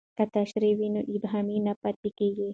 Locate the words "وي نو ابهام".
0.79-1.47